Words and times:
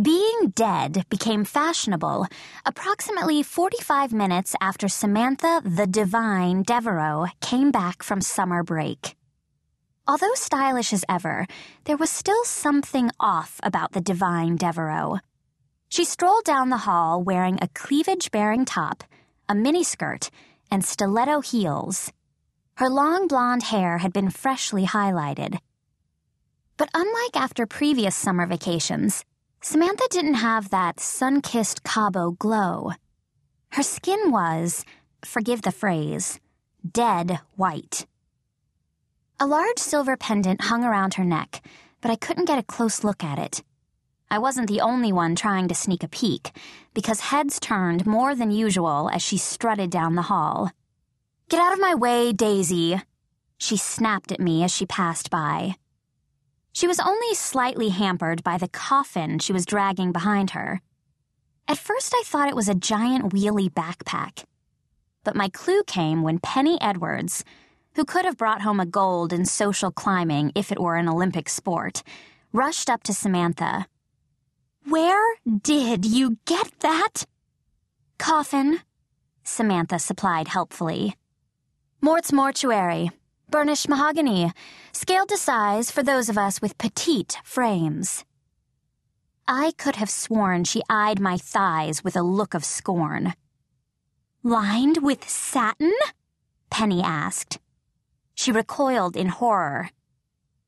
Being 0.00 0.52
dead 0.54 1.06
became 1.08 1.46
fashionable 1.46 2.26
approximately 2.66 3.42
45 3.42 4.12
minutes 4.12 4.54
after 4.60 4.88
Samantha 4.88 5.62
the 5.64 5.86
Divine 5.86 6.64
Devereaux 6.64 7.28
came 7.40 7.70
back 7.70 8.02
from 8.02 8.20
summer 8.20 8.62
break. 8.62 9.16
Although 10.06 10.34
stylish 10.34 10.92
as 10.92 11.06
ever, 11.08 11.46
there 11.84 11.96
was 11.96 12.10
still 12.10 12.44
something 12.44 13.10
off 13.18 13.58
about 13.62 13.92
the 13.92 14.02
Divine 14.02 14.56
Devereaux. 14.56 15.20
She 15.88 16.04
strolled 16.04 16.44
down 16.44 16.68
the 16.68 16.84
hall 16.84 17.22
wearing 17.22 17.58
a 17.62 17.68
cleavage 17.68 18.30
bearing 18.30 18.66
top, 18.66 19.02
a 19.48 19.54
miniskirt, 19.54 20.28
and 20.70 20.84
stiletto 20.84 21.40
heels. 21.40 22.12
Her 22.74 22.90
long 22.90 23.28
blonde 23.28 23.62
hair 23.62 23.96
had 23.96 24.12
been 24.12 24.28
freshly 24.28 24.84
highlighted. 24.84 25.56
But 26.76 26.90
unlike 26.92 27.34
after 27.34 27.64
previous 27.64 28.14
summer 28.14 28.46
vacations, 28.46 29.24
Samantha 29.68 30.06
didn't 30.12 30.34
have 30.34 30.70
that 30.70 31.00
sun 31.00 31.40
kissed 31.40 31.82
Cabo 31.82 32.30
glow. 32.30 32.92
Her 33.70 33.82
skin 33.82 34.30
was, 34.30 34.84
forgive 35.24 35.62
the 35.62 35.72
phrase, 35.72 36.38
dead 36.88 37.40
white. 37.56 38.06
A 39.40 39.44
large 39.44 39.80
silver 39.80 40.16
pendant 40.16 40.60
hung 40.60 40.84
around 40.84 41.14
her 41.14 41.24
neck, 41.24 41.66
but 42.00 42.12
I 42.12 42.14
couldn't 42.14 42.44
get 42.44 42.60
a 42.60 42.62
close 42.62 43.02
look 43.02 43.24
at 43.24 43.40
it. 43.40 43.64
I 44.30 44.38
wasn't 44.38 44.68
the 44.68 44.80
only 44.80 45.12
one 45.12 45.34
trying 45.34 45.66
to 45.66 45.74
sneak 45.74 46.04
a 46.04 46.08
peek, 46.08 46.56
because 46.94 47.32
heads 47.32 47.58
turned 47.58 48.06
more 48.06 48.36
than 48.36 48.52
usual 48.52 49.10
as 49.12 49.20
she 49.20 49.36
strutted 49.36 49.90
down 49.90 50.14
the 50.14 50.30
hall. 50.30 50.70
Get 51.48 51.58
out 51.58 51.72
of 51.72 51.80
my 51.80 51.96
way, 51.96 52.32
Daisy! 52.32 53.02
She 53.58 53.76
snapped 53.76 54.30
at 54.30 54.38
me 54.38 54.62
as 54.62 54.70
she 54.72 54.86
passed 54.86 55.28
by. 55.28 55.74
She 56.76 56.86
was 56.86 57.00
only 57.00 57.34
slightly 57.34 57.88
hampered 57.88 58.44
by 58.44 58.58
the 58.58 58.68
coffin 58.68 59.38
she 59.38 59.54
was 59.54 59.64
dragging 59.64 60.12
behind 60.12 60.50
her. 60.50 60.82
At 61.66 61.78
first, 61.78 62.12
I 62.14 62.22
thought 62.26 62.50
it 62.50 62.54
was 62.54 62.68
a 62.68 62.74
giant 62.74 63.32
wheelie 63.32 63.72
backpack. 63.72 64.44
But 65.24 65.36
my 65.36 65.48
clue 65.48 65.82
came 65.84 66.20
when 66.22 66.38
Penny 66.38 66.78
Edwards, 66.82 67.44
who 67.94 68.04
could 68.04 68.26
have 68.26 68.36
brought 68.36 68.60
home 68.60 68.78
a 68.78 68.84
gold 68.84 69.32
in 69.32 69.46
social 69.46 69.90
climbing 69.90 70.52
if 70.54 70.70
it 70.70 70.78
were 70.78 70.96
an 70.96 71.08
Olympic 71.08 71.48
sport, 71.48 72.02
rushed 72.52 72.90
up 72.90 73.02
to 73.04 73.14
Samantha. 73.14 73.86
Where 74.84 75.38
did 75.46 76.04
you 76.04 76.36
get 76.44 76.80
that? 76.80 77.24
Coffin, 78.18 78.80
Samantha 79.44 79.98
supplied 79.98 80.48
helpfully. 80.48 81.16
Mort's 82.02 82.34
mortuary, 82.34 83.12
burnished 83.50 83.88
mahogany, 83.88 84.52
scaled 84.92 85.28
to 85.28 85.36
size 85.36 85.90
for 85.90 86.02
those 86.02 86.28
of 86.28 86.38
us 86.38 86.60
with 86.60 86.78
petite 86.78 87.38
frames. 87.44 88.24
I 89.48 89.72
could 89.78 89.96
have 89.96 90.10
sworn 90.10 90.64
she 90.64 90.82
eyed 90.90 91.20
my 91.20 91.36
thighs 91.36 92.02
with 92.02 92.16
a 92.16 92.22
look 92.22 92.54
of 92.54 92.64
scorn. 92.64 93.34
Lined 94.42 94.98
with 95.02 95.28
satin? 95.28 95.92
Penny 96.70 97.02
asked. 97.02 97.58
She 98.34 98.52
recoiled 98.52 99.16
in 99.16 99.28
horror. 99.28 99.90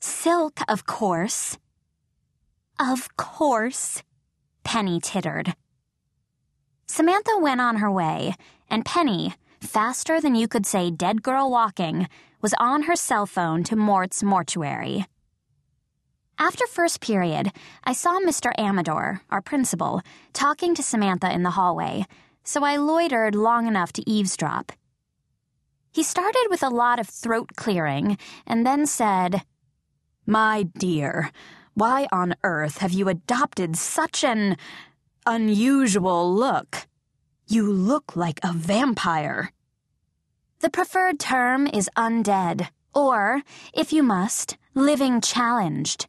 Silk, 0.00 0.60
of 0.68 0.86
course. 0.86 1.58
Of 2.78 3.16
course, 3.16 4.02
Penny 4.64 5.00
tittered. 5.00 5.54
Samantha 6.86 7.38
went 7.38 7.60
on 7.60 7.76
her 7.76 7.90
way, 7.90 8.34
and 8.68 8.84
Penny, 8.84 9.34
faster 9.62 10.20
than 10.20 10.34
you 10.34 10.48
could 10.48 10.66
say 10.66 10.90
dead 10.90 11.22
girl 11.22 11.50
walking, 11.50 12.08
was 12.40 12.54
on 12.58 12.84
her 12.84 12.96
cell 12.96 13.26
phone 13.26 13.62
to 13.64 13.76
Mort's 13.76 14.22
mortuary. 14.22 15.06
After 16.38 16.66
first 16.66 17.00
period, 17.00 17.52
I 17.84 17.92
saw 17.92 18.18
Mr. 18.20 18.50
Amador, 18.56 19.20
our 19.30 19.42
principal, 19.42 20.00
talking 20.32 20.74
to 20.74 20.82
Samantha 20.82 21.30
in 21.30 21.42
the 21.42 21.50
hallway, 21.50 22.06
so 22.44 22.64
I 22.64 22.76
loitered 22.76 23.34
long 23.34 23.66
enough 23.66 23.92
to 23.92 24.10
eavesdrop. 24.10 24.72
He 25.92 26.02
started 26.02 26.46
with 26.48 26.62
a 26.62 26.68
lot 26.68 26.98
of 26.98 27.08
throat 27.08 27.50
clearing 27.56 28.16
and 28.46 28.64
then 28.64 28.86
said, 28.86 29.42
My 30.24 30.62
dear, 30.62 31.30
why 31.74 32.08
on 32.10 32.34
earth 32.42 32.78
have 32.78 32.92
you 32.92 33.08
adopted 33.08 33.76
such 33.76 34.24
an 34.24 34.56
unusual 35.26 36.34
look? 36.34 36.86
You 37.52 37.68
look 37.72 38.14
like 38.14 38.38
a 38.44 38.52
vampire. 38.52 39.50
The 40.60 40.70
preferred 40.70 41.18
term 41.18 41.66
is 41.66 41.90
undead, 41.96 42.68
or, 42.94 43.42
if 43.74 43.92
you 43.92 44.04
must, 44.04 44.56
living 44.76 45.20
challenged, 45.20 46.06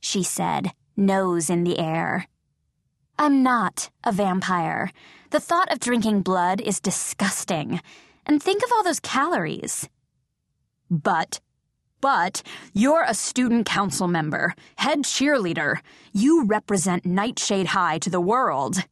she 0.00 0.22
said, 0.22 0.72
nose 0.94 1.48
in 1.48 1.64
the 1.64 1.78
air. 1.78 2.28
I'm 3.18 3.42
not 3.42 3.88
a 4.04 4.12
vampire. 4.12 4.92
The 5.30 5.40
thought 5.40 5.72
of 5.72 5.80
drinking 5.80 6.20
blood 6.20 6.60
is 6.60 6.78
disgusting. 6.78 7.80
And 8.26 8.42
think 8.42 8.62
of 8.62 8.70
all 8.74 8.84
those 8.84 9.00
calories. 9.00 9.88
But, 10.90 11.40
but, 12.02 12.42
you're 12.74 13.04
a 13.08 13.14
student 13.14 13.64
council 13.64 14.08
member, 14.08 14.54
head 14.76 15.04
cheerleader. 15.04 15.78
You 16.12 16.44
represent 16.44 17.06
Nightshade 17.06 17.68
High 17.68 17.96
to 18.00 18.10
the 18.10 18.20
world. 18.20 18.84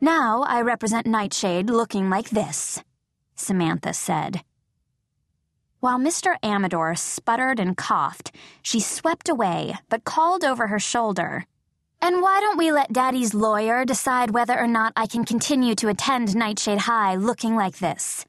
Now 0.00 0.42
I 0.42 0.60
represent 0.60 1.06
Nightshade 1.06 1.70
looking 1.70 2.08
like 2.08 2.30
this. 2.30 2.82
Samantha 3.34 3.92
said. 3.92 4.42
While 5.80 5.98
Mr. 5.98 6.36
Amador 6.42 6.94
sputtered 6.94 7.58
and 7.58 7.76
coughed, 7.76 8.32
she 8.62 8.80
swept 8.80 9.28
away, 9.28 9.76
but 9.88 10.04
called 10.04 10.44
over 10.44 10.68
her 10.68 10.78
shoulder. 10.78 11.46
And 12.00 12.22
why 12.22 12.40
don't 12.40 12.58
we 12.58 12.70
let 12.70 12.92
Daddy's 12.92 13.34
lawyer 13.34 13.84
decide 13.84 14.30
whether 14.30 14.58
or 14.58 14.68
not 14.68 14.92
I 14.96 15.06
can 15.06 15.24
continue 15.24 15.74
to 15.76 15.88
attend 15.88 16.36
Nightshade 16.36 16.80
High 16.80 17.16
looking 17.16 17.56
like 17.56 17.78
this? 17.78 18.24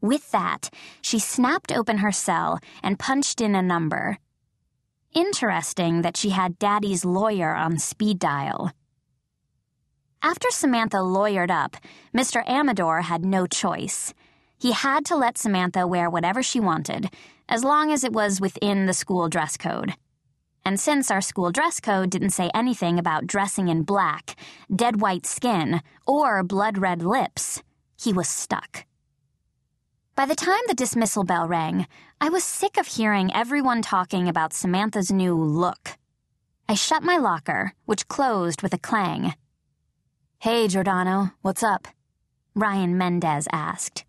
With 0.00 0.30
that, 0.30 0.70
she 1.02 1.18
snapped 1.18 1.72
open 1.72 1.98
her 1.98 2.12
cell 2.12 2.60
and 2.82 2.98
punched 2.98 3.40
in 3.40 3.54
a 3.56 3.62
number. 3.62 4.18
Interesting 5.14 6.02
that 6.02 6.16
she 6.16 6.30
had 6.30 6.58
Daddy's 6.60 7.04
lawyer 7.04 7.54
on 7.54 7.78
speed 7.78 8.20
dial. 8.20 8.70
After 10.22 10.50
Samantha 10.50 10.98
lawyered 10.98 11.50
up, 11.50 11.76
Mr. 12.14 12.46
Amador 12.46 13.00
had 13.00 13.24
no 13.24 13.46
choice. 13.46 14.12
He 14.58 14.72
had 14.72 15.06
to 15.06 15.16
let 15.16 15.38
Samantha 15.38 15.86
wear 15.86 16.10
whatever 16.10 16.42
she 16.42 16.60
wanted, 16.60 17.08
as 17.48 17.64
long 17.64 17.90
as 17.90 18.04
it 18.04 18.12
was 18.12 18.38
within 18.38 18.84
the 18.84 18.92
school 18.92 19.30
dress 19.30 19.56
code. 19.56 19.94
And 20.62 20.78
since 20.78 21.10
our 21.10 21.22
school 21.22 21.50
dress 21.50 21.80
code 21.80 22.10
didn't 22.10 22.30
say 22.30 22.50
anything 22.54 22.98
about 22.98 23.26
dressing 23.26 23.68
in 23.68 23.82
black, 23.82 24.36
dead 24.74 25.00
white 25.00 25.24
skin, 25.24 25.80
or 26.06 26.44
blood 26.44 26.76
red 26.76 27.02
lips, 27.02 27.62
he 27.98 28.12
was 28.12 28.28
stuck. 28.28 28.84
By 30.16 30.26
the 30.26 30.34
time 30.34 30.60
the 30.66 30.74
dismissal 30.74 31.24
bell 31.24 31.48
rang, 31.48 31.86
I 32.20 32.28
was 32.28 32.44
sick 32.44 32.76
of 32.76 32.86
hearing 32.86 33.34
everyone 33.34 33.80
talking 33.80 34.28
about 34.28 34.52
Samantha's 34.52 35.10
new 35.10 35.34
look. 35.34 35.96
I 36.68 36.74
shut 36.74 37.02
my 37.02 37.16
locker, 37.16 37.72
which 37.86 38.06
closed 38.06 38.60
with 38.60 38.74
a 38.74 38.78
clang. 38.78 39.32
Hey, 40.42 40.68
Giordano, 40.68 41.32
what's 41.42 41.62
up? 41.62 41.86
Ryan 42.54 42.96
Mendez 42.96 43.46
asked. 43.52 44.06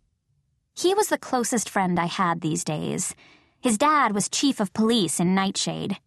He 0.73 0.93
was 0.93 1.09
the 1.09 1.17
closest 1.17 1.67
friend 1.67 1.99
I 1.99 2.05
had 2.05 2.39
these 2.39 2.63
days. 2.63 3.13
His 3.59 3.77
dad 3.77 4.15
was 4.15 4.29
chief 4.29 4.61
of 4.61 4.71
police 4.71 5.19
in 5.19 5.35
Nightshade. 5.35 5.97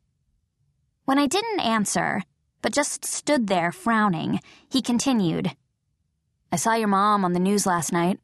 When 1.05 1.19
I 1.19 1.27
didn't 1.27 1.61
answer, 1.61 2.23
but 2.63 2.73
just 2.73 3.05
stood 3.05 3.49
there 3.49 3.71
frowning, 3.71 4.41
he 4.67 4.81
continued. 4.81 5.55
I 6.51 6.57
saw 6.57 6.73
your 6.73 6.89
mom 6.89 7.23
on 7.27 7.35
the 7.35 7.39
news 7.39 7.67
last 7.67 7.93
night. 7.93 8.19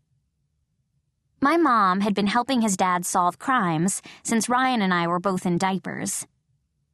My 1.38 1.59
mom 1.59 2.00
had 2.00 2.15
been 2.15 2.28
helping 2.28 2.62
his 2.62 2.78
dad 2.78 3.05
solve 3.05 3.38
crimes 3.38 4.00
since 4.22 4.49
Ryan 4.49 4.81
and 4.81 4.94
I 4.94 5.06
were 5.06 5.21
both 5.21 5.44
in 5.44 5.59
diapers. 5.59 6.27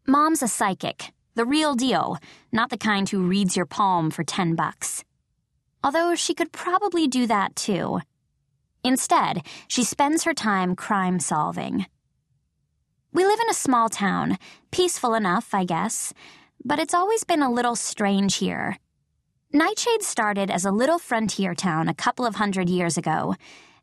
Mom's 0.05 0.43
a 0.43 0.49
psychic, 0.49 1.13
the 1.37 1.45
real 1.45 1.75
deal, 1.75 2.19
not 2.51 2.71
the 2.71 2.79
kind 2.79 3.09
who 3.09 3.29
reads 3.29 3.57
your 3.57 3.67
palm 3.67 4.11
for 4.11 4.25
10 4.25 4.55
bucks. 4.55 5.05
Although 5.85 6.15
she 6.15 6.35
could 6.35 6.51
probably 6.51 7.07
do 7.07 7.27
that 7.27 7.55
too. 7.55 8.01
Instead, 8.83 9.43
she 9.69 9.85
spends 9.85 10.25
her 10.25 10.33
time 10.33 10.75
crime 10.75 11.21
solving. 11.21 11.87
We 13.13 13.25
live 13.25 13.39
in 13.41 13.51
a 13.51 13.55
small 13.55 13.89
town, 13.89 14.39
peaceful 14.71 15.15
enough, 15.15 15.55
I 15.55 15.65
guess, 15.65 16.13
but 16.65 16.79
it's 16.79 16.95
always 16.95 17.23
been 17.23 17.43
a 17.43 17.53
little 17.53 17.77
strange 17.77 18.37
here. 18.37 18.79
Nightshade 19.53 20.03
started 20.03 20.51
as 20.51 20.65
a 20.65 20.73
little 20.73 20.99
frontier 20.99 21.55
town 21.55 21.89
a 21.89 21.95
couple 21.95 22.27
of 22.27 22.37
hundred 22.37 22.69
years 22.69 22.97
ago, 22.97 23.35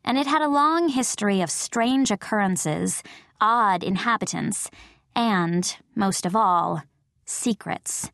and 0.04 0.18
it 0.18 0.26
had 0.26 0.42
a 0.42 0.48
long 0.48 0.88
history 0.88 1.40
of 1.40 1.50
strange 1.50 2.10
occurrences, 2.10 3.02
odd 3.40 3.82
inhabitants, 3.82 4.70
and, 5.16 5.76
most 5.94 6.26
of 6.26 6.36
all, 6.36 6.82
secrets. 7.24 8.10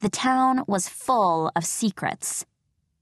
The 0.00 0.08
town 0.08 0.64
was 0.66 0.88
full 0.88 1.50
of 1.56 1.64
secrets. 1.64 2.44